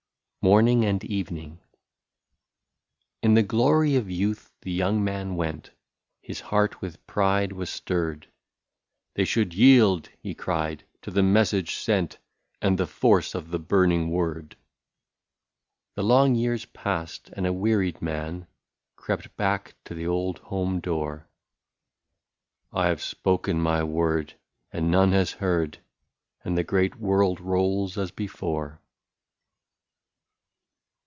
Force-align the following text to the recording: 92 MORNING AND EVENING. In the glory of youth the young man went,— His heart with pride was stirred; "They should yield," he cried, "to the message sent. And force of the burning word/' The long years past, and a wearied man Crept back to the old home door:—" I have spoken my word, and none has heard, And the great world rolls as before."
92 0.43 0.49
MORNING 0.49 0.85
AND 0.85 1.03
EVENING. 1.03 1.59
In 3.21 3.33
the 3.35 3.43
glory 3.43 3.95
of 3.95 4.09
youth 4.09 4.51
the 4.63 4.71
young 4.71 5.03
man 5.03 5.35
went,— 5.35 5.69
His 6.29 6.41
heart 6.41 6.81
with 6.81 7.05
pride 7.05 7.51
was 7.53 7.69
stirred; 7.69 8.27
"They 9.13 9.23
should 9.23 9.53
yield," 9.53 10.09
he 10.17 10.33
cried, 10.33 10.83
"to 11.03 11.11
the 11.11 11.21
message 11.21 11.75
sent. 11.75 12.17
And 12.59 12.89
force 12.89 13.35
of 13.35 13.51
the 13.51 13.59
burning 13.59 14.09
word/' 14.09 14.55
The 15.93 16.03
long 16.03 16.33
years 16.33 16.65
past, 16.65 17.29
and 17.33 17.45
a 17.45 17.53
wearied 17.53 18.01
man 18.01 18.47
Crept 18.95 19.37
back 19.37 19.75
to 19.85 19.93
the 19.93 20.07
old 20.07 20.39
home 20.39 20.79
door:—" 20.79 21.27
I 22.73 22.87
have 22.87 23.03
spoken 23.03 23.61
my 23.61 23.83
word, 23.83 24.33
and 24.73 24.89
none 24.89 25.11
has 25.11 25.33
heard, 25.33 25.77
And 26.43 26.57
the 26.57 26.63
great 26.63 26.95
world 26.95 27.39
rolls 27.39 27.95
as 27.95 28.09
before." 28.09 28.79